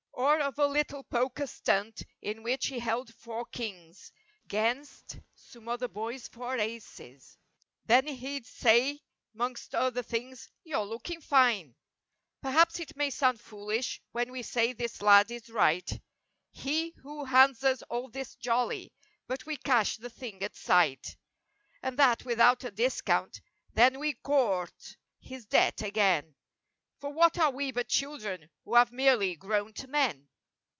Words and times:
Or 0.13 0.39
of 0.39 0.59
a 0.59 0.67
little 0.67 1.03
poker 1.03 1.47
stunt 1.47 2.03
in 2.21 2.43
which 2.43 2.67
he 2.67 2.77
held 2.77 3.11
four 3.13 3.43
kings 3.45 4.11
'Gainst 4.47 5.19
some 5.35 5.67
other 5.67 5.87
boys' 5.87 6.27
four 6.27 6.57
aces. 6.57 7.39
Then 7.87 8.05
he'd 8.05 8.45
say 8.45 9.01
mongst 9.35 9.73
other 9.73 10.03
things— 10.03 10.47
"You're 10.63 10.85
looking 10.85 11.21
fineV 11.21 11.73
Perhaps 12.39 12.79
it 12.79 12.95
may 12.95 13.09
sound 13.09 13.41
foolish 13.41 13.99
when 14.11 14.31
we 14.31 14.43
say 14.43 14.73
this 14.73 15.01
lad 15.01 15.31
is 15.31 15.49
right; 15.49 15.91
He 16.51 16.91
who 17.01 17.25
hands 17.25 17.63
us 17.63 17.81
all 17.83 18.07
this 18.09 18.35
"jolly," 18.35 18.93
but 19.27 19.47
we 19.47 19.57
cash 19.57 19.97
the 19.97 20.09
thing 20.09 20.43
at 20.43 20.55
sight 20.55 20.99
36 21.81 21.81
And 21.81 21.97
that 21.97 22.25
without 22.25 22.63
a 22.63 22.69
discount. 22.69 23.41
Then 23.73 23.99
we 23.99 24.13
court 24.13 24.97
his 25.19 25.47
debt 25.47 25.81
again, 25.81 26.35
For 26.99 27.09
what 27.11 27.39
are 27.39 27.49
we 27.49 27.71
but 27.71 27.87
children 27.87 28.51
who 28.63 28.75
have 28.75 28.91
merely 28.91 29.35
grown 29.35 29.73
to 29.73 29.87
men! 29.87 30.27